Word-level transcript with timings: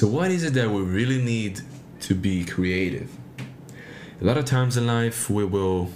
So, 0.00 0.06
what 0.06 0.30
is 0.30 0.44
it 0.44 0.54
that 0.54 0.70
we 0.70 0.80
really 0.80 1.22
need 1.22 1.60
to 2.00 2.14
be 2.14 2.46
creative? 2.46 3.14
A 4.18 4.24
lot 4.24 4.38
of 4.38 4.46
times 4.46 4.78
in 4.78 4.86
life, 4.86 5.28
we 5.28 5.44
will, 5.44 5.90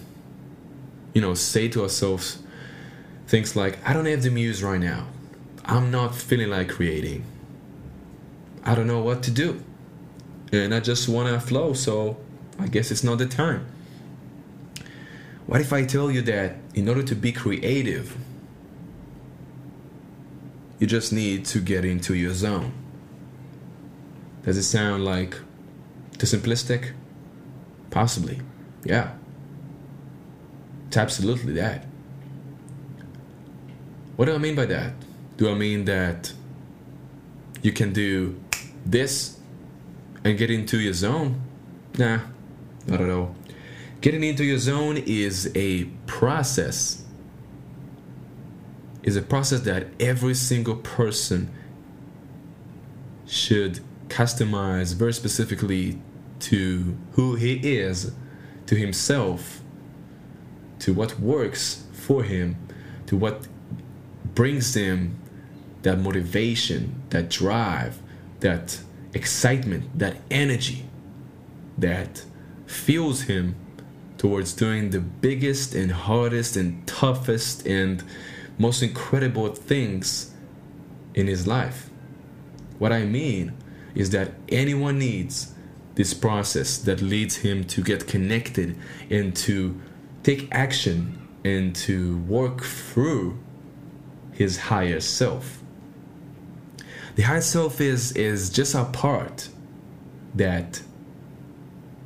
you 1.14 1.22
know, 1.22 1.32
say 1.32 1.68
to 1.68 1.84
ourselves 1.84 2.42
things 3.26 3.56
like, 3.56 3.78
I 3.82 3.94
don't 3.94 4.04
have 4.04 4.22
the 4.22 4.28
muse 4.28 4.62
right 4.62 4.78
now. 4.78 5.06
I'm 5.64 5.90
not 5.90 6.14
feeling 6.14 6.50
like 6.50 6.68
creating. 6.68 7.24
I 8.62 8.74
don't 8.74 8.86
know 8.86 9.00
what 9.00 9.22
to 9.22 9.30
do. 9.30 9.64
And 10.52 10.74
I 10.74 10.80
just 10.80 11.08
want 11.08 11.30
to 11.30 11.40
flow, 11.40 11.72
so 11.72 12.18
I 12.58 12.66
guess 12.66 12.90
it's 12.90 13.04
not 13.04 13.16
the 13.16 13.26
time. 13.26 13.66
What 15.46 15.62
if 15.62 15.72
I 15.72 15.86
tell 15.86 16.10
you 16.10 16.20
that 16.20 16.56
in 16.74 16.90
order 16.90 17.04
to 17.04 17.14
be 17.14 17.32
creative, 17.32 18.18
you 20.78 20.86
just 20.86 21.10
need 21.10 21.46
to 21.46 21.60
get 21.60 21.86
into 21.86 22.14
your 22.14 22.34
zone? 22.34 22.83
Does 24.44 24.56
it 24.56 24.64
sound 24.64 25.04
like 25.04 25.36
too 26.18 26.26
simplistic? 26.26 26.92
Possibly. 27.90 28.40
Yeah. 28.84 29.12
It's 30.88 30.96
absolutely 30.96 31.54
that. 31.54 31.86
What 34.16 34.26
do 34.26 34.34
I 34.34 34.38
mean 34.38 34.54
by 34.54 34.66
that? 34.66 34.92
Do 35.36 35.50
I 35.50 35.54
mean 35.54 35.86
that 35.86 36.32
you 37.62 37.72
can 37.72 37.92
do 37.92 38.40
this 38.86 39.38
and 40.22 40.38
get 40.38 40.50
into 40.50 40.78
your 40.78 40.92
zone? 40.92 41.40
Nah, 41.98 42.20
not 42.86 43.00
at 43.00 43.10
all. 43.10 43.34
Getting 44.00 44.22
into 44.22 44.44
your 44.44 44.58
zone 44.58 44.98
is 44.98 45.50
a 45.54 45.84
process. 46.06 47.04
Is 49.02 49.16
a 49.16 49.22
process 49.22 49.60
that 49.60 49.88
every 49.98 50.34
single 50.34 50.76
person 50.76 51.50
should 53.26 53.80
customize 54.14 54.94
very 54.94 55.12
specifically 55.12 55.98
to 56.38 56.96
who 57.12 57.34
he 57.34 57.54
is, 57.76 58.12
to 58.66 58.76
himself, 58.76 59.60
to 60.78 60.94
what 60.94 61.18
works 61.18 61.84
for 61.92 62.22
him, 62.22 62.56
to 63.06 63.16
what 63.16 63.48
brings 64.34 64.74
him 64.74 65.16
that 65.82 65.98
motivation, 65.98 67.02
that 67.10 67.28
drive, 67.28 68.00
that 68.38 68.78
excitement, 69.12 69.98
that 69.98 70.16
energy 70.30 70.84
that 71.76 72.24
fuels 72.66 73.22
him 73.22 73.56
towards 74.16 74.52
doing 74.52 74.90
the 74.90 75.00
biggest 75.00 75.74
and 75.74 75.90
hardest 75.90 76.56
and 76.56 76.86
toughest 76.86 77.66
and 77.66 78.04
most 78.58 78.80
incredible 78.80 79.48
things 79.52 80.32
in 81.14 81.26
his 81.26 81.48
life. 81.48 81.90
What 82.78 82.92
I 82.92 83.04
mean 83.04 83.52
is 83.94 84.10
that 84.10 84.32
anyone 84.48 84.98
needs 84.98 85.54
this 85.94 86.12
process 86.14 86.78
that 86.78 87.00
leads 87.00 87.36
him 87.36 87.64
to 87.64 87.82
get 87.82 88.06
connected 88.06 88.76
and 89.10 89.34
to 89.36 89.80
take 90.22 90.48
action 90.52 91.28
and 91.44 91.76
to 91.76 92.18
work 92.20 92.62
through 92.62 93.38
his 94.32 94.58
higher 94.58 95.00
self. 95.00 95.62
The 97.14 97.22
higher 97.22 97.40
self 97.40 97.80
is 97.80 98.12
is 98.12 98.50
just 98.50 98.74
a 98.74 98.84
part 98.84 99.48
that 100.34 100.82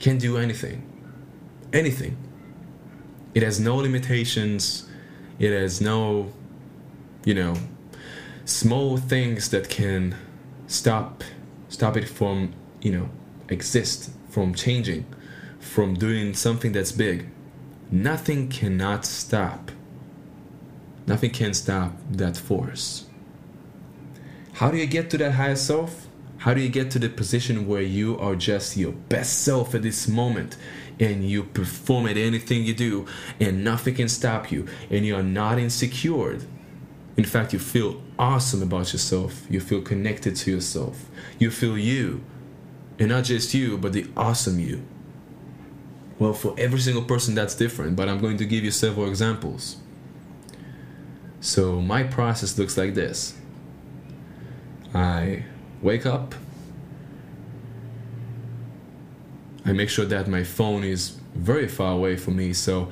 can 0.00 0.18
do 0.18 0.36
anything 0.36 0.88
anything. 1.72 2.16
It 3.34 3.42
has 3.42 3.60
no 3.60 3.76
limitations. 3.76 4.88
It 5.38 5.52
has 5.52 5.80
no, 5.80 6.32
you 7.24 7.34
know, 7.34 7.54
small 8.44 8.96
things 8.96 9.50
that 9.50 9.68
can 9.68 10.16
stop 10.66 11.22
stop 11.68 11.96
it 11.96 12.08
from, 12.08 12.52
you 12.80 12.92
know, 12.92 13.08
exist, 13.48 14.10
from 14.28 14.54
changing, 14.54 15.06
from 15.58 15.94
doing 15.94 16.34
something 16.34 16.72
that's 16.72 16.92
big. 16.92 17.28
Nothing 17.90 18.48
cannot 18.48 19.04
stop. 19.04 19.70
Nothing 21.06 21.30
can 21.30 21.54
stop 21.54 21.92
that 22.10 22.36
force. 22.36 23.06
How 24.54 24.70
do 24.70 24.76
you 24.76 24.86
get 24.86 25.08
to 25.10 25.18
that 25.18 25.32
higher 25.32 25.56
self? 25.56 26.08
How 26.38 26.54
do 26.54 26.60
you 26.60 26.68
get 26.68 26.90
to 26.92 26.98
the 26.98 27.08
position 27.08 27.66
where 27.66 27.82
you 27.82 28.18
are 28.18 28.36
just 28.36 28.76
your 28.76 28.92
best 28.92 29.42
self 29.42 29.74
at 29.74 29.82
this 29.82 30.06
moment 30.06 30.56
and 31.00 31.28
you 31.28 31.42
perform 31.42 32.06
at 32.06 32.16
anything 32.16 32.64
you 32.64 32.74
do 32.74 33.06
and 33.40 33.64
nothing 33.64 33.94
can 33.94 34.08
stop 34.08 34.52
you 34.52 34.66
and 34.90 35.04
you 35.04 35.16
are 35.16 35.22
not 35.22 35.58
insecure? 35.58 36.38
In 37.16 37.24
fact, 37.24 37.52
you 37.52 37.58
feel 37.58 38.02
awesome 38.18 38.62
about 38.62 38.92
yourself. 38.92 39.46
You 39.48 39.60
feel 39.60 39.80
connected 39.80 40.36
to 40.36 40.50
yourself. 40.50 41.06
You 41.38 41.50
feel 41.50 41.78
you. 41.78 42.22
And 42.98 43.08
not 43.10 43.24
just 43.24 43.54
you, 43.54 43.78
but 43.78 43.92
the 43.92 44.06
awesome 44.16 44.58
you. 44.58 44.82
Well, 46.18 46.32
for 46.32 46.54
every 46.58 46.80
single 46.80 47.04
person, 47.04 47.34
that's 47.34 47.54
different, 47.54 47.94
but 47.94 48.08
I'm 48.08 48.18
going 48.18 48.38
to 48.38 48.44
give 48.44 48.64
you 48.64 48.72
several 48.72 49.08
examples. 49.08 49.76
So, 51.40 51.80
my 51.80 52.02
process 52.02 52.58
looks 52.58 52.76
like 52.76 52.94
this 52.94 53.36
I 54.92 55.44
wake 55.80 56.06
up. 56.06 56.34
I 59.64 59.72
make 59.72 59.90
sure 59.90 60.06
that 60.06 60.26
my 60.26 60.42
phone 60.42 60.82
is 60.82 61.18
very 61.34 61.68
far 61.68 61.92
away 61.92 62.16
from 62.16 62.36
me, 62.36 62.52
so 62.52 62.90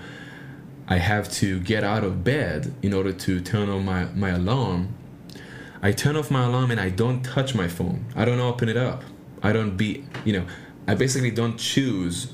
I 0.86 0.98
have 0.98 1.31
to 1.32 1.59
get 1.59 1.82
out 1.82 2.04
of 2.04 2.22
bed 2.22 2.72
in 2.82 2.92
order 2.92 3.12
to 3.12 3.41
turn 3.41 3.69
on 3.69 3.84
my, 3.84 4.04
my 4.15 4.31
alarm. 4.31 4.94
I 5.86 5.92
turn 5.92 6.16
off 6.16 6.32
my 6.32 6.44
alarm 6.44 6.72
and 6.72 6.80
I 6.80 6.88
don't 6.88 7.22
touch 7.22 7.54
my 7.54 7.69
phone. 7.69 8.06
I 8.16 8.24
don't 8.24 8.41
open 8.41 8.69
it 8.69 8.76
up. 8.76 9.04
I 9.41 9.52
don't 9.52 9.76
be, 9.76 10.04
you 10.24 10.32
know, 10.32 10.44
I 10.88 10.97
basically 10.97 11.30
don't 11.30 11.58
choose 11.58 12.32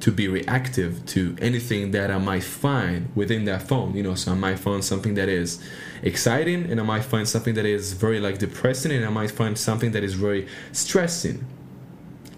to 0.00 0.12
be 0.12 0.28
reactive 0.28 1.06
to 1.06 1.34
anything 1.40 1.92
that 1.92 2.10
I 2.10 2.18
might 2.18 2.44
find 2.44 3.08
within 3.14 3.46
that 3.46 3.62
phone. 3.62 3.96
You 3.96 4.02
know, 4.02 4.14
so 4.14 4.32
I 4.32 4.34
might 4.34 4.58
find 4.58 4.84
something 4.84 5.14
that 5.14 5.30
is 5.30 5.58
exciting, 6.02 6.70
and 6.70 6.78
I 6.78 6.82
might 6.82 7.04
find 7.04 7.26
something 7.26 7.54
that 7.54 7.64
is 7.64 7.94
very 7.94 8.20
like 8.20 8.36
depressing, 8.36 8.92
and 8.92 9.06
I 9.06 9.08
might 9.08 9.30
find 9.30 9.56
something 9.56 9.92
that 9.92 10.04
is 10.04 10.12
very 10.12 10.46
stressing. 10.72 11.46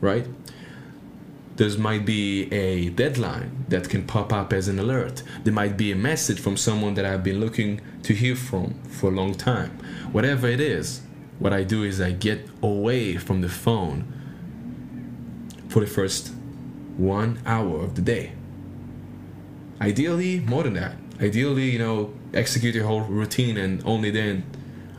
Right? 0.00 0.24
There 1.58 1.76
might 1.76 2.06
be 2.06 2.44
a 2.52 2.90
deadline 2.90 3.64
that 3.68 3.88
can 3.88 4.06
pop 4.06 4.32
up 4.32 4.52
as 4.52 4.68
an 4.68 4.78
alert. 4.78 5.24
There 5.42 5.52
might 5.52 5.76
be 5.76 5.90
a 5.90 5.96
message 5.96 6.38
from 6.38 6.56
someone 6.56 6.94
that 6.94 7.04
I've 7.04 7.24
been 7.24 7.40
looking 7.40 7.80
to 8.04 8.14
hear 8.14 8.36
from 8.36 8.74
for 8.84 9.08
a 9.08 9.12
long 9.12 9.34
time. 9.34 9.70
Whatever 10.12 10.46
it 10.46 10.60
is, 10.60 11.02
what 11.40 11.52
I 11.52 11.64
do 11.64 11.82
is 11.82 12.00
I 12.00 12.12
get 12.12 12.48
away 12.62 13.16
from 13.16 13.40
the 13.40 13.48
phone 13.48 14.06
for 15.68 15.80
the 15.80 15.88
first 15.88 16.32
one 16.96 17.40
hour 17.44 17.80
of 17.80 17.96
the 17.96 18.02
day. 18.02 18.34
Ideally, 19.80 20.38
more 20.38 20.62
than 20.62 20.74
that. 20.74 20.94
Ideally, 21.20 21.70
you 21.70 21.80
know, 21.80 22.14
execute 22.32 22.76
your 22.76 22.86
whole 22.86 23.00
routine 23.00 23.56
and 23.56 23.82
only 23.84 24.12
then 24.12 24.44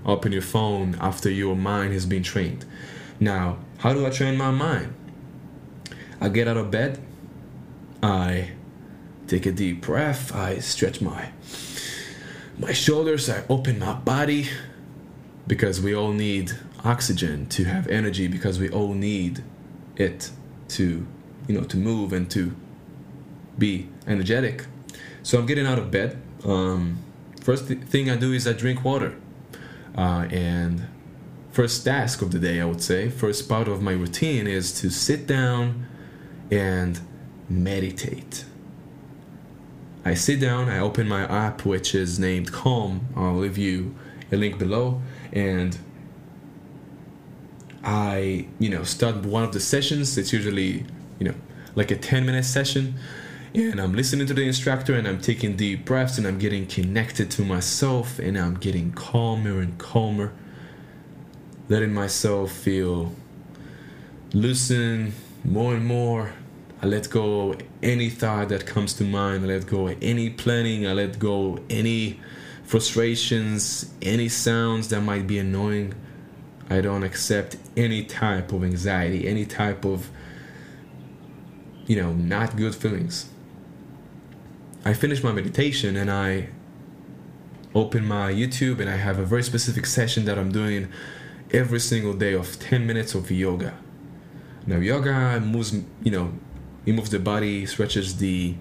open 0.06 0.34
your 0.34 0.42
phone 0.42 0.98
after 1.00 1.30
your 1.30 1.56
mind 1.56 1.94
has 1.94 2.06
been 2.06 2.24
trained. 2.24 2.66
Now, 3.18 3.60
how 3.78 3.94
do 3.94 4.06
I 4.06 4.10
train 4.10 4.36
my 4.36 4.52
mind? 4.52 4.94
I 6.22 6.30
get 6.30 6.48
out 6.48 6.58
of 6.58 6.70
bed, 6.70 7.00
I 8.04 8.52
take 9.28 9.46
a 9.46 9.52
deep 9.52 9.82
breath, 9.82 10.36
I 10.36 10.60
stretch 10.60 11.02
my 11.02 11.30
my 12.58 12.74
shoulders, 12.74 13.30
I 13.30 13.44
open 13.48 13.80
my 13.80 13.94
body 13.94 14.50
because 15.48 15.82
we 15.82 15.96
all 15.96 16.12
need 16.12 16.52
oxygen 16.84 17.46
to 17.48 17.64
have 17.64 17.88
energy 17.88 18.28
because 18.28 18.60
we 18.60 18.70
all 18.70 18.94
need 18.94 19.44
it 19.96 20.32
to 20.70 21.06
you 21.48 21.56
know 21.56 21.64
to 21.64 21.78
move 21.78 22.14
and 22.14 22.30
to 22.32 22.54
be 23.58 23.88
energetic. 24.08 24.66
So 25.24 25.40
i'm 25.40 25.46
getting 25.46 25.66
out 25.66 25.80
of 25.80 25.92
bed. 25.92 26.22
Um, 26.44 27.00
first 27.42 27.68
th- 27.68 27.82
thing 27.82 28.10
i 28.10 28.16
do 28.16 28.34
is 28.34 28.48
i 28.48 28.54
drink 28.54 28.84
water. 28.84 29.16
Uh, 29.98 30.28
and 30.32 30.88
first 31.52 31.84
task 31.84 32.22
of 32.22 32.32
the 32.32 32.40
day 32.40 32.60
i 32.62 32.66
would 32.66 32.82
say. 32.82 33.10
First 33.10 33.50
part 33.50 33.68
of 33.68 33.82
my 33.82 33.94
routine 33.94 34.48
is 34.48 34.72
to 34.82 34.90
sit 34.90 35.28
down 35.28 35.86
and 36.52 37.00
meditate 37.50 38.46
i 40.06 40.14
sit 40.14 40.40
down 40.40 40.70
i 40.70 40.80
open 40.80 41.08
my 41.08 41.24
app 41.24 41.66
which 41.66 41.94
is 41.96 42.20
named 42.20 42.52
calm 42.52 43.08
i'll 43.16 43.36
leave 43.36 43.58
you 43.58 43.96
a 44.32 44.36
link 44.36 44.58
below 44.58 45.02
and 45.34 45.78
I, 47.82 48.46
you 48.60 48.70
know, 48.70 48.84
start 48.84 49.26
one 49.26 49.44
of 49.44 49.54
the 49.54 49.60
sessions. 49.62 50.18
It's 50.18 50.34
usually 50.34 50.86
you 51.20 51.28
know, 51.28 51.36
like 51.76 51.92
a 51.92 51.98
10 51.98 52.26
minute 52.26 52.46
session. 52.46 52.96
And 53.54 53.80
I'm 53.80 53.94
listening 53.94 54.28
to 54.28 54.34
the 54.34 54.44
instructor 54.44 54.96
and 54.96 55.08
I'm 55.08 55.20
taking 55.20 55.56
deep 55.56 55.86
breaths 55.86 56.18
and 56.18 56.28
I'm 56.28 56.38
getting 56.38 56.66
connected 56.66 57.32
to 57.32 57.44
myself 57.44 58.20
and 58.20 58.38
I'm 58.38 58.56
getting 58.56 58.92
calmer 58.92 59.60
and 59.60 59.78
calmer, 59.78 60.34
letting 61.68 61.94
myself 61.94 62.52
feel 62.52 63.14
loosen 64.34 65.14
more 65.44 65.74
and 65.74 65.86
more. 65.86 66.34
I 66.82 66.86
let 66.86 67.10
go 67.10 67.56
any 67.84 68.10
thought 68.10 68.50
that 68.50 68.66
comes 68.66 68.94
to 68.96 69.04
mind. 69.04 69.44
I 69.44 69.48
let 69.48 69.68
go 69.68 69.88
any 69.88 70.30
planning. 70.30 70.88
I 70.88 70.94
let 70.94 71.20
go 71.20 71.60
any 71.70 72.20
frustrations, 72.64 73.92
any 74.02 74.30
sounds 74.30 74.90
that 74.90 75.02
might 75.02 75.28
be 75.28 75.40
annoying. 75.40 75.94
I 76.70 76.82
don't 76.82 77.04
accept 77.04 77.58
any 77.76 78.06
type 78.06 78.54
of 78.54 78.64
anxiety, 78.64 79.28
any 79.28 79.46
type 79.46 79.86
of, 79.86 80.10
you 81.88 81.96
know, 81.96 82.14
not 82.14 82.56
good 82.56 82.76
feelings. 82.76 83.30
I 84.86 84.94
finish 84.94 85.24
my 85.24 85.32
meditation 85.32 85.98
and 85.98 86.10
I 86.12 86.50
open 87.76 88.06
my 88.06 88.32
YouTube 88.32 88.80
and 88.80 88.90
I 88.90 88.98
have 88.98 89.20
a 89.20 89.26
very 89.26 89.44
specific 89.44 89.86
session 89.86 90.26
that 90.26 90.38
I'm 90.38 90.52
doing 90.52 90.90
every 91.52 91.80
single 91.80 92.14
day 92.14 92.34
of 92.34 92.60
10 92.60 92.86
minutes 92.86 93.16
of 93.16 93.30
yoga. 93.32 93.74
Now, 94.70 94.78
yoga 94.78 95.40
moves, 95.40 95.74
you 96.04 96.12
know, 96.12 96.32
it 96.86 96.94
moves 96.94 97.10
the 97.10 97.18
body, 97.18 97.66
stretches 97.66 98.18
the, 98.18 98.54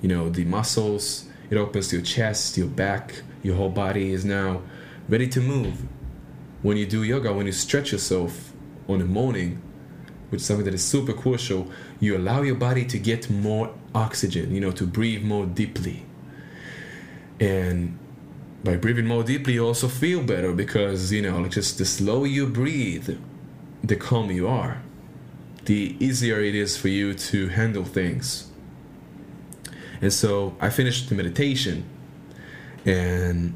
you 0.00 0.08
know, 0.08 0.30
the 0.30 0.46
muscles. 0.46 1.26
It 1.50 1.58
opens 1.58 1.92
your 1.92 2.00
chest, 2.00 2.56
your 2.56 2.66
back, 2.66 3.20
your 3.42 3.56
whole 3.56 3.68
body 3.68 4.12
is 4.12 4.24
now 4.24 4.62
ready 5.06 5.28
to 5.28 5.42
move. 5.42 5.82
When 6.62 6.78
you 6.78 6.86
do 6.86 7.02
yoga, 7.02 7.34
when 7.34 7.44
you 7.44 7.52
stretch 7.52 7.92
yourself 7.92 8.54
on 8.88 9.00
the 9.00 9.04
morning, 9.04 9.60
which 10.30 10.40
is 10.40 10.46
something 10.46 10.64
that 10.64 10.72
is 10.72 10.82
super 10.82 11.12
crucial, 11.12 11.70
you 12.00 12.16
allow 12.16 12.40
your 12.40 12.54
body 12.54 12.86
to 12.86 12.98
get 12.98 13.28
more 13.28 13.74
oxygen, 13.94 14.54
you 14.54 14.62
know, 14.62 14.72
to 14.72 14.86
breathe 14.86 15.22
more 15.22 15.44
deeply. 15.44 16.06
And 17.38 17.98
by 18.64 18.76
breathing 18.76 19.06
more 19.06 19.24
deeply, 19.24 19.52
you 19.54 19.66
also 19.66 19.88
feel 19.88 20.22
better 20.22 20.54
because, 20.54 21.12
you 21.12 21.20
know, 21.20 21.38
like 21.38 21.50
just 21.50 21.76
the 21.76 21.84
slower 21.84 22.26
you 22.26 22.46
breathe, 22.46 23.18
the 23.84 23.96
calmer 23.96 24.32
you 24.32 24.48
are, 24.48 24.80
the 25.68 25.94
easier 26.00 26.40
it 26.40 26.54
is 26.54 26.78
for 26.78 26.88
you 26.88 27.12
to 27.12 27.48
handle 27.48 27.84
things. 27.84 28.50
And 30.00 30.10
so 30.10 30.56
I 30.60 30.70
finished 30.70 31.10
the 31.10 31.14
meditation 31.14 31.84
and 32.86 33.54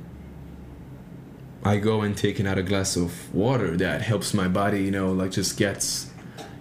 I 1.64 1.78
go 1.78 2.02
and 2.02 2.14
take 2.14 2.38
another 2.38 2.60
glass 2.62 2.96
of 2.96 3.34
water 3.34 3.78
that 3.78 4.02
helps 4.02 4.34
my 4.34 4.46
body, 4.46 4.82
you 4.82 4.90
know, 4.90 5.10
like 5.10 5.30
just 5.30 5.56
gets, 5.56 6.10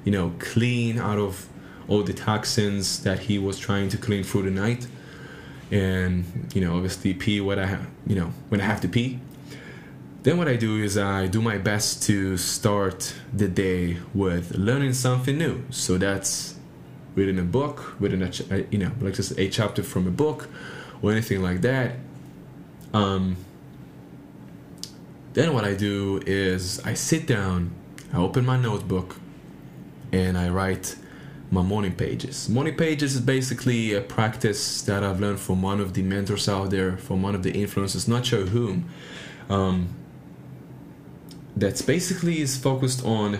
you 0.06 0.12
know, 0.14 0.32
clean 0.40 0.98
out 0.98 1.20
of 1.20 1.50
all 1.90 2.04
the 2.04 2.14
toxins 2.14 3.04
that 3.04 3.20
he 3.20 3.38
was 3.38 3.60
trying 3.60 3.90
to 3.90 3.98
clean 3.98 4.24
through 4.24 4.44
the 4.44 4.52
night. 4.52 4.88
And, 5.70 6.24
you 6.54 6.62
know, 6.62 6.78
obviously 6.78 7.14
pee 7.14 7.42
what 7.42 7.60
I 7.60 7.66
have, 7.66 7.86
you 8.08 8.16
know, 8.16 8.32
when 8.48 8.62
I 8.62 8.64
have 8.64 8.80
to 8.82 8.88
pee. 8.88 9.20
Then 10.24 10.38
what 10.38 10.48
I 10.48 10.56
do 10.56 10.78
is 10.78 11.00
I 11.00 11.26
do 11.26 11.42
my 11.42 11.58
best 11.58 12.04
to 12.04 12.38
start 12.38 13.16
the 13.34 13.48
day 13.48 13.98
with 14.14 14.52
learning 14.56 14.94
something 14.94 15.36
new. 15.36 15.64
So 15.72 15.98
that's 15.98 16.56
reading 17.16 17.40
a 17.40 17.44
book, 17.44 17.96
reading 18.00 18.22
a, 18.22 18.66
you 18.70 18.78
know, 18.78 18.92
like 19.00 19.16
just 19.16 19.38
a 19.40 19.50
chapter 19.50 19.82
from 19.82 20.06
a 20.06 20.12
book 20.12 20.48
or 21.02 21.12
anything 21.12 21.42
like 21.42 21.62
that. 21.62 21.96
Um, 22.94 23.36
then 25.34 25.56
what 25.56 25.64
I 25.64 25.74
do 25.74 26.22
is 26.28 26.80
I 26.86 26.94
sit 26.94 27.26
down, 27.26 27.72
I 28.14 28.18
open 28.18 28.46
my 28.46 28.58
notebook, 28.58 29.16
and 30.12 30.38
I 30.38 30.50
write 30.50 30.98
my 31.50 31.64
morning 31.64 31.96
pages. 31.96 32.48
Morning 32.48 32.76
pages 32.76 33.16
is 33.16 33.22
basically 33.22 33.96
a 33.96 34.02
practice 34.02 34.84
that 34.84 35.04
I've 35.04 35.20
learned 35.20 35.40
from 35.40 35.64
one 35.64 35.80
of 35.80 35.96
the 35.96 36.04
mentors 36.04 36.48
out 36.48 36.70
there, 36.70 36.98
from 36.98 37.24
one 37.24 37.34
of 37.34 37.42
the 37.42 37.54
influencers, 37.54 38.08
not 38.08 38.28
sure 38.28 38.46
whom. 38.46 38.88
Um, 39.50 39.96
that's 41.56 41.82
basically 41.82 42.42
is 42.42 42.58
focused 42.58 43.04
on 43.06 43.40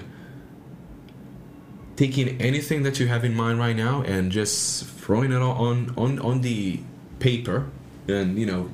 taking 1.96 2.42
anything 2.42 2.84
that 2.84 3.00
you 3.00 3.08
have 3.08 3.24
in 3.24 3.36
mind 3.36 3.60
right 3.60 3.76
now 3.76 4.02
and 4.02 4.32
just 4.32 4.86
throwing 4.86 5.32
it 5.32 5.42
on 5.42 5.94
on 5.98 6.20
on 6.20 6.42
the 6.42 6.80
paper 7.20 7.70
and 8.08 8.38
you 8.38 8.46
know 8.46 8.70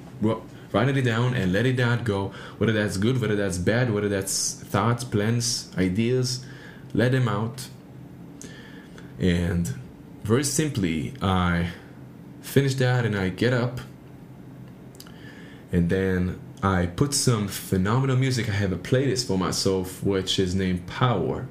writing 0.71 0.97
it 0.97 1.03
down 1.03 1.33
and 1.33 1.53
letting 1.53 1.75
that 1.75 2.03
go. 2.03 2.31
Whether 2.57 2.73
that's 2.73 2.97
good 2.97 3.19
whether 3.21 3.35
that's 3.35 3.57
bad 3.57 3.93
whether 3.93 4.09
that's 4.09 4.53
thoughts 4.53 5.03
plans 5.03 5.71
ideas 5.77 6.45
let 6.93 7.11
them 7.11 7.27
out. 7.27 7.67
And 9.19 9.73
very 10.23 10.43
simply 10.43 11.13
i 11.21 11.69
finish 12.41 12.75
that 12.75 13.05
and 13.05 13.15
i 13.15 13.29
get 13.29 13.53
up. 13.53 13.81
And 15.71 15.89
then 15.89 16.39
i 16.63 16.87
put 16.87 17.13
some 17.13 17.47
phenomenal 17.47 18.15
music. 18.15 18.49
I 18.49 18.53
have 18.53 18.71
a 18.71 18.77
playlist 18.77 19.27
for 19.27 19.37
myself 19.37 20.03
which 20.03 20.39
is 20.39 20.55
named 20.55 20.87
power. 20.87 21.47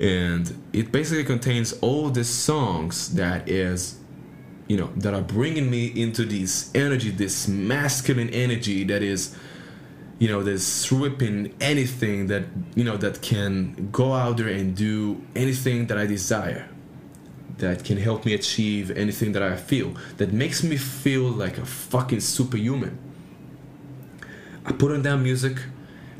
And 0.00 0.54
it 0.72 0.92
basically 0.92 1.24
contains 1.24 1.72
all 1.80 2.10
the 2.10 2.24
songs 2.24 3.14
that 3.14 3.48
is 3.48 3.98
you 4.68 4.76
know 4.76 4.90
that 4.96 5.14
are 5.14 5.22
bringing 5.22 5.70
me 5.70 5.86
into 5.86 6.24
this 6.24 6.70
energy 6.74 7.10
this 7.10 7.48
masculine 7.48 8.28
energy 8.30 8.84
that 8.84 9.02
is 9.02 9.34
you 10.18 10.28
know 10.28 10.42
that's 10.42 10.62
stripping 10.62 11.54
anything 11.60 12.26
that 12.26 12.44
you 12.74 12.84
know 12.84 12.96
that 12.96 13.22
can 13.22 13.88
go 13.90 14.12
out 14.12 14.36
there 14.36 14.48
and 14.48 14.76
do 14.76 15.20
anything 15.34 15.86
that 15.86 15.96
i 15.96 16.04
desire 16.04 16.68
that 17.56 17.82
can 17.82 17.96
help 17.96 18.26
me 18.26 18.34
achieve 18.34 18.90
anything 18.90 19.32
that 19.32 19.42
i 19.42 19.56
feel 19.56 19.94
that 20.18 20.32
makes 20.32 20.62
me 20.62 20.76
feel 20.76 21.22
like 21.22 21.56
a 21.56 21.64
fucking 21.64 22.20
superhuman 22.20 22.98
i 24.68 24.72
put 24.72 24.92
on 24.92 25.02
that 25.02 25.16
music 25.16 25.56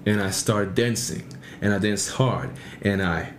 and 0.07 0.21
i 0.21 0.31
start 0.31 0.75
dancing 0.75 1.27
and 1.61 1.73
i 1.75 1.79
dance 1.79 2.09
hard 2.09 2.51
and 2.83 3.03
i 3.03 3.33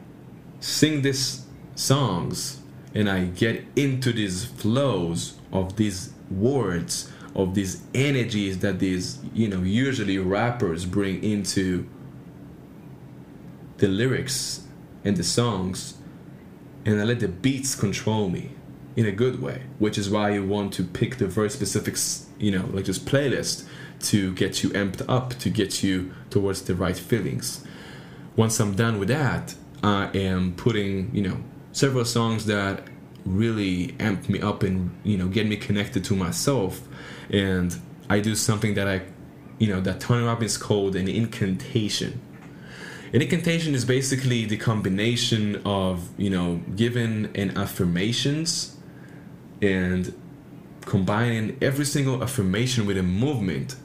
sing 0.60 1.02
these 1.02 1.46
songs 1.76 2.60
and 2.94 3.10
I 3.10 3.26
get 3.26 3.64
into 3.76 4.12
these 4.12 4.46
flows 4.46 5.36
of 5.52 5.76
these 5.76 6.14
words 6.30 7.12
of 7.36 7.54
these 7.54 7.82
energies 7.94 8.60
that 8.60 8.80
these 8.80 9.20
you 9.34 9.48
know 9.48 9.62
usually 9.62 10.18
rappers 10.18 10.86
bring 10.86 11.24
into 11.24 11.88
the 13.78 13.88
lyrics 13.88 14.68
and 15.04 15.16
the 15.16 15.24
songs 15.24 15.96
and 16.86 17.00
I 17.00 17.04
let 17.04 17.20
the 17.20 17.28
beats 17.28 17.76
control 17.76 18.30
me 18.30 18.52
in 18.96 19.06
a 19.06 19.12
good 19.12 19.42
way 19.42 19.64
which 19.78 19.98
is 19.98 20.10
why 20.10 20.32
you 20.32 20.46
want 20.46 20.74
to 20.74 20.84
pick 20.84 21.18
the 21.18 21.28
very 21.28 21.50
specific 21.50 21.96
you 22.40 22.52
know 22.52 22.68
like 22.74 22.86
this 22.86 23.00
playlist 23.00 23.66
to 24.00 24.34
get 24.34 24.64
you 24.64 24.70
amped 24.72 25.04
up 25.10 25.38
to 25.40 25.50
get 25.50 25.84
you 25.84 26.14
towards 26.30 26.62
the 26.64 26.76
right 26.76 26.98
feelings 26.98 27.66
once 28.36 28.60
I'm 28.60 28.76
done 28.76 29.00
with 29.00 29.10
that 29.10 29.56
I 29.84 30.10
am 30.14 30.54
putting, 30.56 31.14
you 31.16 31.22
know, 31.22 31.38
several 31.72 32.06
songs 32.06 32.46
that 32.46 32.84
really 33.26 33.96
amp 34.00 34.30
me 34.30 34.42
up 34.42 34.64
and, 34.64 34.98
you 35.04 35.18
know, 35.18 35.28
get 35.28 35.48
me 35.48 35.56
connected 35.56 36.04
to 36.06 36.16
myself. 36.16 36.82
And 37.30 37.78
I 38.10 38.20
do 38.20 38.36
something 38.36 38.74
that 38.74 38.88
I, 38.88 39.02
you 39.58 39.68
know, 39.68 39.80
that 39.82 40.00
Tony 40.00 40.26
Robbins 40.26 40.58
called 40.58 40.96
an 40.96 41.08
incantation. 41.08 42.20
An 43.14 43.22
incantation 43.22 43.74
is 43.74 43.86
basically 43.86 44.46
the 44.46 44.58
combination 44.58 45.62
of, 45.66 46.10
you 46.18 46.30
know, 46.30 46.62
giving 46.76 47.32
and 47.36 47.58
affirmations 47.58 48.78
and 49.62 50.14
combining 50.82 51.58
every 51.62 51.86
single 51.86 52.24
affirmation 52.24 52.86
with 52.86 52.98
a 52.98 53.04
movement 53.04 53.76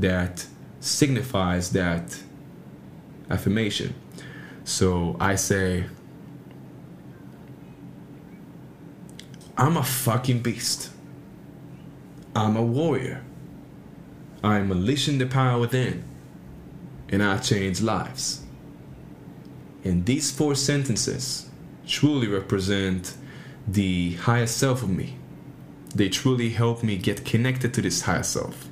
that 0.00 0.46
signifies 0.80 1.70
that 1.72 2.22
affirmation. 3.30 3.94
So 4.64 5.16
I 5.18 5.34
say, 5.34 5.86
I'm 9.56 9.76
a 9.76 9.82
fucking 9.82 10.40
beast. 10.40 10.90
I'm 12.34 12.56
a 12.56 12.62
warrior. 12.62 13.24
I'm 14.44 14.70
unleashing 14.70 15.18
the 15.18 15.26
power 15.26 15.58
within. 15.58 16.04
And 17.08 17.22
I 17.22 17.38
change 17.38 17.80
lives. 17.80 18.44
And 19.82 20.06
these 20.06 20.30
four 20.30 20.54
sentences 20.54 21.48
truly 21.86 22.28
represent 22.28 23.16
the 23.66 24.14
higher 24.14 24.46
self 24.46 24.82
of 24.82 24.90
me. 24.90 25.16
They 25.94 26.08
truly 26.08 26.50
help 26.50 26.82
me 26.82 26.96
get 26.98 27.24
connected 27.24 27.74
to 27.74 27.82
this 27.82 28.02
higher 28.02 28.22
self. 28.22 28.67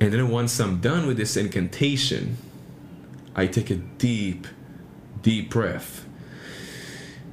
And 0.00 0.12
then 0.12 0.28
once 0.28 0.60
I'm 0.60 0.80
done 0.80 1.06
with 1.06 1.16
this 1.16 1.36
incantation, 1.36 2.36
I 3.34 3.46
take 3.46 3.70
a 3.70 3.76
deep, 3.76 4.46
deep 5.22 5.50
breath 5.50 6.06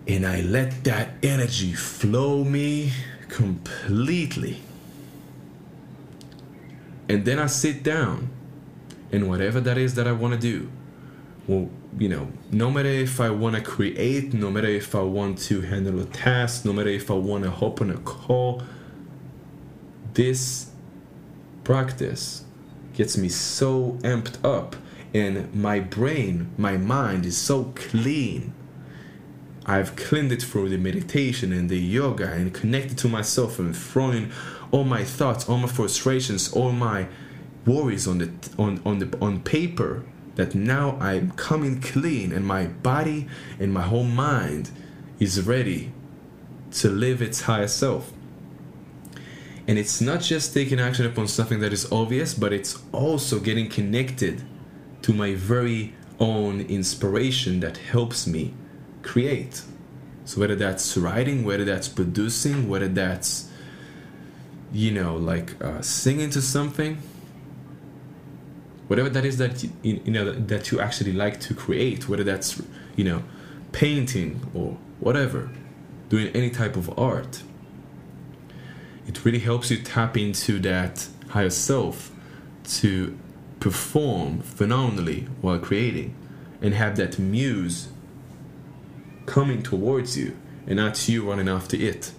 and 0.07 0.25
I 0.25 0.41
let 0.41 0.83
that 0.83 1.11
energy 1.23 1.73
flow 1.73 2.43
me 2.43 2.91
completely. 3.29 4.61
And 7.09 7.25
then 7.25 7.39
I 7.39 7.47
sit 7.47 7.83
down 7.83 8.29
and 9.11 9.29
whatever 9.29 9.61
that 9.61 9.77
is 9.77 9.95
that 9.95 10.07
I 10.07 10.11
want 10.11 10.33
to 10.33 10.39
do, 10.39 10.69
well, 11.47 11.69
you 11.97 12.09
know, 12.09 12.29
no 12.51 12.71
matter 12.71 12.89
if 12.89 13.19
I 13.19 13.29
want 13.29 13.55
to 13.55 13.61
create, 13.61 14.33
no 14.33 14.49
matter 14.49 14.67
if 14.67 14.95
I 14.95 15.01
want 15.01 15.37
to 15.39 15.61
handle 15.61 15.99
a 15.99 16.05
task, 16.05 16.65
no 16.65 16.73
matter 16.73 16.89
if 16.89 17.11
I 17.11 17.13
want 17.13 17.43
to 17.43 17.51
hop 17.51 17.81
on 17.81 17.89
a 17.91 17.97
call, 17.97 18.63
this 20.13 20.71
practice 21.63 22.43
gets 22.93 23.17
me 23.17 23.29
so 23.29 23.97
amped 24.01 24.43
up 24.43 24.75
and 25.13 25.53
my 25.53 25.79
brain, 25.79 26.51
my 26.57 26.75
mind 26.77 27.25
is 27.25 27.37
so 27.37 27.71
clean. 27.75 28.53
I've 29.65 29.95
cleaned 29.95 30.31
it 30.31 30.41
through 30.41 30.69
the 30.69 30.77
meditation 30.77 31.53
and 31.53 31.69
the 31.69 31.79
yoga 31.79 32.31
and 32.31 32.53
connected 32.53 32.97
to 32.99 33.07
myself 33.07 33.59
and 33.59 33.77
throwing 33.77 34.31
all 34.71 34.83
my 34.83 35.03
thoughts, 35.03 35.47
all 35.47 35.57
my 35.57 35.67
frustrations, 35.67 36.51
all 36.51 36.71
my 36.71 37.07
worries 37.65 38.07
on 38.07 38.17
the 38.17 38.31
on 38.57 38.81
on 38.85 38.99
the 38.99 39.17
on 39.21 39.39
paper 39.41 40.03
that 40.35 40.55
now 40.55 40.97
I'm 40.99 41.31
coming 41.31 41.79
clean 41.79 42.33
and 42.33 42.45
my 42.45 42.65
body 42.65 43.27
and 43.59 43.71
my 43.71 43.83
whole 43.83 44.03
mind 44.03 44.71
is 45.19 45.41
ready 45.41 45.93
to 46.71 46.89
live 46.89 47.21
its 47.21 47.41
higher 47.41 47.67
self. 47.67 48.11
And 49.67 49.79
it's 49.79 50.01
not 50.01 50.21
just 50.21 50.53
taking 50.53 50.79
action 50.79 51.05
upon 51.05 51.27
something 51.27 51.59
that 51.61 51.71
is 51.71 51.89
obvious, 51.91 52.33
but 52.33 52.51
it's 52.51 52.81
also 52.91 53.39
getting 53.39 53.69
connected 53.69 54.43
to 55.03 55.13
my 55.13 55.35
very 55.35 55.93
own 56.19 56.61
inspiration 56.61 57.59
that 57.61 57.77
helps 57.77 58.27
me 58.27 58.53
create. 59.03 59.63
So 60.25 60.39
whether 60.39 60.55
that's 60.55 60.97
writing, 60.97 61.43
whether 61.43 61.65
that's 61.65 61.87
producing, 61.87 62.69
whether 62.69 62.87
that's 62.87 63.49
you 64.71 64.91
know 64.91 65.15
like 65.15 65.61
uh, 65.63 65.81
singing 65.81 66.29
to 66.31 66.41
something, 66.41 66.97
whatever 68.87 69.09
that 69.09 69.25
is 69.25 69.37
that 69.37 69.63
you, 69.63 69.69
you 69.83 70.11
know 70.11 70.31
that 70.31 70.71
you 70.71 70.79
actually 70.79 71.13
like 71.13 71.39
to 71.41 71.53
create, 71.53 72.07
whether 72.07 72.23
that's 72.23 72.61
you 72.95 73.03
know 73.03 73.23
painting 73.71 74.39
or 74.53 74.77
whatever, 74.99 75.49
doing 76.09 76.27
any 76.27 76.49
type 76.49 76.75
of 76.75 76.97
art. 76.97 77.43
It 79.13 79.23
really 79.23 79.39
helps 79.39 79.69
you 79.69 79.77
tap 79.77 80.17
into 80.17 80.57
that 80.61 81.07
higher 81.29 81.51
self 81.51 82.11
to 82.79 83.15
perform 83.59 84.41
phenomenally 84.41 85.27
while 85.39 85.59
creating 85.59 86.15
and 86.63 86.73
have 86.73 86.95
that 86.95 87.19
muse 87.19 87.89
coming 89.27 89.61
towards 89.61 90.17
you 90.17 90.35
and 90.65 90.77
not 90.77 91.07
you 91.07 91.29
running 91.29 91.47
after 91.47 91.77
it. 91.77 92.11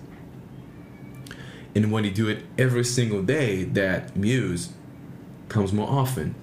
And 1.74 1.90
when 1.90 2.04
you 2.04 2.12
do 2.12 2.28
it 2.28 2.44
every 2.56 2.84
single 2.84 3.22
day, 3.22 3.64
that 3.64 4.16
muse 4.16 4.70
comes 5.48 5.72
more 5.72 5.90
often. 5.90 6.36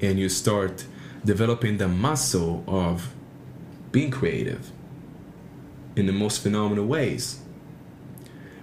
And 0.00 0.20
you 0.20 0.28
start 0.28 0.86
developing 1.24 1.78
the 1.78 1.88
muscle 1.88 2.62
of 2.68 3.12
being 3.90 4.12
creative 4.12 4.70
in 5.96 6.06
the 6.06 6.12
most 6.12 6.44
phenomenal 6.44 6.86
ways. 6.86 7.41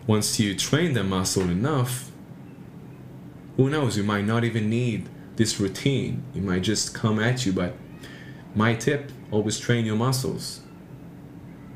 Once 0.08 0.40
you 0.40 0.56
train 0.56 0.94
the 0.94 1.04
muscle 1.04 1.44
enough, 1.44 2.12
who 3.58 3.70
knows, 3.70 3.98
you 3.98 4.04
might 4.04 4.26
not 4.26 4.44
even 4.44 4.70
need 4.70 5.08
this 5.36 5.60
routine. 5.60 6.24
It 6.36 6.44
might 6.44 6.64
just 6.64 6.94
come 6.94 7.20
at 7.20 7.46
you, 7.46 7.54
but 7.54 7.76
my 8.56 8.74
tip 8.74 9.12
always 9.32 9.60
train 9.60 9.86
your 9.86 9.96
muscles 9.96 10.62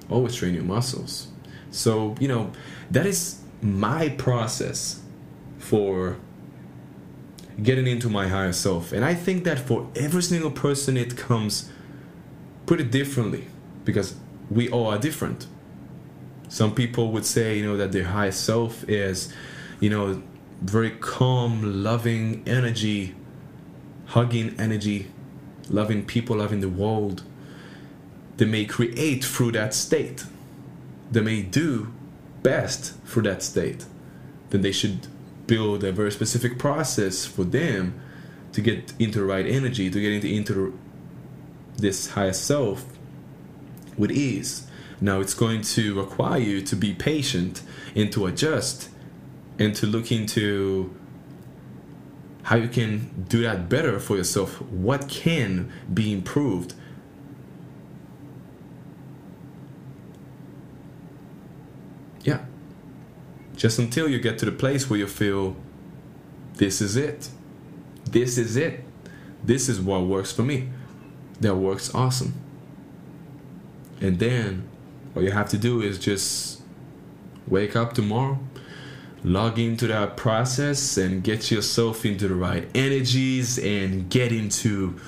always 0.09 0.35
train 0.35 0.53
your 0.53 0.63
muscles. 0.63 1.27
So, 1.71 2.15
you 2.19 2.27
know, 2.27 2.51
that 2.91 3.05
is 3.05 3.41
my 3.61 4.09
process 4.09 5.01
for 5.57 6.17
getting 7.61 7.87
into 7.87 8.09
my 8.09 8.27
higher 8.27 8.53
self. 8.53 8.91
And 8.91 9.03
I 9.03 9.13
think 9.13 9.43
that 9.45 9.59
for 9.59 9.89
every 9.95 10.21
single 10.21 10.51
person, 10.51 10.97
it 10.97 11.17
comes 11.17 11.69
pretty 12.65 12.83
differently 12.83 13.47
because 13.85 14.15
we 14.49 14.69
all 14.69 14.87
are 14.87 14.97
different. 14.97 15.47
Some 16.53 16.75
people 16.75 17.11
would 17.13 17.25
say, 17.25 17.57
you 17.57 17.65
know, 17.65 17.77
that 17.77 17.91
their 17.93 18.03
higher 18.03 18.31
self 18.31 18.87
is, 18.87 19.33
you 19.79 19.89
know, 19.89 20.21
very 20.61 20.91
calm, 20.91 21.83
loving 21.83 22.43
energy, 22.45 23.15
hugging 24.05 24.55
energy, 24.59 25.07
loving 25.67 26.05
people, 26.05 26.35
loving 26.35 26.59
the 26.59 26.69
world 26.69 27.23
they 28.37 28.45
may 28.45 28.65
create 28.65 29.25
through 29.25 29.53
that 29.53 29.73
state. 29.73 30.25
They 31.11 31.21
may 31.21 31.41
do 31.41 31.91
best 32.43 32.99
through 33.03 33.23
that 33.23 33.41
state. 33.41 33.85
Then 34.51 34.61
they 34.61 34.71
should 34.71 35.07
build 35.47 35.83
a 35.83 35.91
very 35.91 36.11
specific 36.11 36.59
process 36.59 37.25
for 37.25 37.45
them 37.45 37.99
to 38.51 38.61
get 38.61 38.93
into 38.99 39.19
the 39.19 39.25
right 39.25 39.47
energy, 39.47 39.89
to 39.89 39.99
get 39.99 40.11
into, 40.11 40.27
into 40.27 40.79
this 41.77 42.11
higher 42.11 42.31
self 42.31 42.85
with 43.97 44.11
ease. 44.11 44.67
Now 45.03 45.19
it's 45.19 45.33
going 45.33 45.63
to 45.63 45.99
require 45.99 46.39
you 46.39 46.61
to 46.61 46.77
be 46.77 46.93
patient 46.93 47.61
and 47.93 48.09
to 48.13 48.25
adjust 48.25 48.87
and 49.59 49.75
to 49.75 49.85
look 49.85 50.13
into 50.13 50.95
how 52.43 52.55
you 52.55 52.69
can 52.69 53.25
do 53.27 53.41
that 53.41 53.67
better 53.67 53.99
for 53.99 54.15
yourself. 54.15 54.61
What 54.61 55.09
can 55.09 55.69
be 55.93 56.13
improved? 56.13 56.73
yeah, 62.23 62.45
just 63.57 63.77
until 63.79 64.07
you 64.07 64.21
get 64.21 64.37
to 64.37 64.45
the 64.45 64.53
place 64.53 64.89
where 64.89 64.97
you 64.97 65.07
feel 65.07 65.57
this 66.53 66.79
is 66.79 66.95
it. 66.95 67.29
This 68.05 68.37
is 68.37 68.55
it. 68.55 68.85
This 69.43 69.67
is 69.67 69.81
what 69.81 70.03
works 70.03 70.31
for 70.31 70.43
me. 70.43 70.69
That 71.41 71.55
works 71.55 71.93
awesome. 71.93 72.35
And 73.99 74.17
then 74.19 74.69
all 75.15 75.23
you 75.23 75.31
have 75.31 75.49
to 75.49 75.57
do 75.57 75.81
is 75.81 75.99
just 75.99 76.61
wake 77.47 77.75
up 77.75 77.93
tomorrow, 77.93 78.39
log 79.23 79.59
into 79.59 79.87
that 79.87 80.17
process, 80.17 80.97
and 80.97 81.23
get 81.23 81.51
yourself 81.51 82.05
into 82.05 82.27
the 82.27 82.35
right 82.35 82.67
energies 82.73 83.59
and 83.59 84.09
get 84.09 84.31
into 84.31 84.99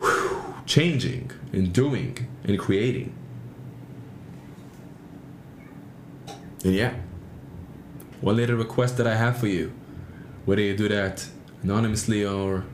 whew, 0.00 0.54
changing 0.66 1.30
and 1.52 1.72
doing 1.72 2.26
and 2.44 2.58
creating. 2.58 3.12
And 6.64 6.74
yeah, 6.74 6.94
one 8.20 8.36
little 8.36 8.56
request 8.56 8.96
that 8.98 9.06
I 9.06 9.16
have 9.16 9.36
for 9.36 9.48
you, 9.48 9.72
whether 10.44 10.62
you 10.62 10.76
do 10.76 10.88
that 10.88 11.26
anonymously 11.62 12.24
or, 12.24 12.64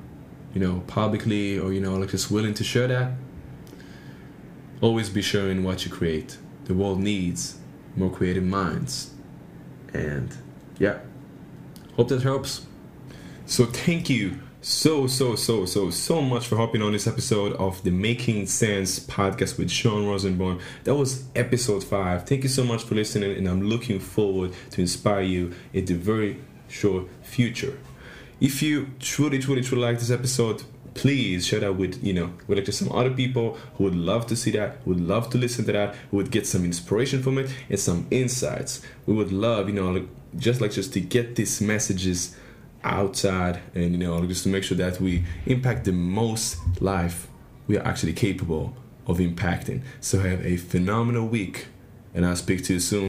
you 0.55 0.61
know, 0.61 0.83
publicly 0.87 1.59
or, 1.59 1.73
you 1.73 1.81
know, 1.81 1.97
like 1.97 2.11
just 2.11 2.31
willing 2.31 2.55
to 2.55 2.65
share 2.65 2.87
that, 2.89 3.13
always 4.81 5.09
be 5.09 5.23
sharing 5.23 5.65
what 5.65 5.85
you 5.85 5.91
create. 5.91 6.37
The 6.69 6.75
world 6.75 7.01
needs 7.01 7.59
more 7.97 8.11
creative 8.11 8.45
minds. 8.45 9.11
And 9.93 10.37
yeah, 10.79 10.99
hope 11.97 12.09
that 12.09 12.23
helps. 12.23 12.67
So 13.47 13.65
thank 13.65 14.09
you 14.09 14.39
so 14.61 15.07
so 15.07 15.35
so 15.35 15.65
so 15.65 15.89
so 15.89 16.21
much 16.21 16.47
for 16.47 16.57
hopping 16.57 16.83
on 16.83 16.93
this 16.93 17.07
episode 17.07 17.55
of 17.55 17.83
the 17.85 17.91
Making 17.91 18.47
Sense 18.47 19.01
podcast 19.01 19.57
with 19.57 19.71
Sean 19.71 20.07
Rosenborn. 20.07 20.61
That 20.85 20.95
was 20.95 21.25
episode 21.35 21.85
five. 21.85 22.29
Thank 22.29 22.43
you 22.43 22.51
so 22.51 22.65
much 22.65 22.83
for 22.83 22.95
listening, 22.95 23.37
and 23.37 23.49
I'm 23.49 23.63
looking 23.63 23.99
forward 23.99 24.53
to 24.73 24.81
inspire 24.81 25.23
you 25.23 25.55
in 25.73 25.87
the 25.87 25.95
very 25.95 26.39
short 26.69 27.07
future. 27.23 27.79
If 28.41 28.63
you 28.63 28.91
truly 29.01 29.39
truly 29.39 29.63
truly 29.63 29.83
like 29.83 30.01
this 30.01 30.11
episode, 30.11 30.65
please 30.95 31.47
share 31.47 31.61
that 31.61 31.75
with 31.75 32.03
you 32.03 32.13
know 32.13 32.33
with 32.47 32.59
like 32.59 32.65
just 32.65 32.79
some 32.79 32.91
other 32.93 33.11
people 33.11 33.57
who 33.77 33.85
would 33.85 33.95
love 33.95 34.27
to 34.27 34.37
see 34.37 34.51
that 34.53 34.87
would 34.87 35.01
love 35.01 35.31
to 35.31 35.39
listen 35.39 35.65
to 35.67 35.73
that 35.73 35.95
who 36.11 36.17
would 36.19 36.31
get 36.31 36.47
some 36.47 36.65
inspiration 36.65 37.23
from 37.23 37.39
it 37.39 37.51
and 37.69 37.79
some 37.79 38.07
insights. 38.11 38.83
We 39.07 39.15
would 39.15 39.33
love 39.33 39.69
you 39.69 39.75
know 39.75 39.91
like, 39.91 40.09
just 40.37 40.61
like 40.61 40.73
just 40.73 40.93
to 40.95 41.01
get 41.01 41.37
these 41.37 41.61
messages 41.61 42.37
outside 42.85 43.61
and 43.75 43.93
you 43.93 43.99
know 43.99 44.25
just 44.27 44.45
to 44.45 44.49
make 44.49 44.65
sure 44.65 44.77
that 44.77 45.01
we 45.01 45.25
impact 45.47 45.85
the 45.85 45.93
most 45.93 46.59
life 46.81 47.29
we 47.67 47.77
are 47.77 47.87
actually 47.87 48.13
capable 48.13 48.75
of 49.07 49.19
impacting. 49.19 49.83
So 50.01 50.21
have 50.21 50.45
a 50.45 50.57
phenomenal 50.57 51.27
week 51.27 51.67
and 52.15 52.25
i'll 52.27 52.37
speak 52.37 52.65
to 52.65 52.75
you 52.75 52.81
soon 52.81 53.08